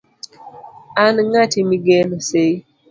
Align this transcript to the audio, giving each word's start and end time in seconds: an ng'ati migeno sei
an 1.03 1.15
ng'ati 1.29 1.59
migeno 1.69 2.17
sei 2.29 2.55